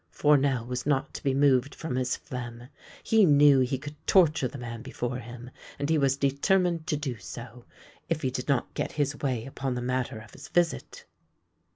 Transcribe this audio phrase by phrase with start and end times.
[0.09, 2.69] Fournel was not to be moved from his phlegm.
[3.03, 7.19] He knew he could torture the man before him, and he was determined to do
[7.19, 7.65] so,
[8.09, 11.05] if he did not get his way upon the matter of his visit.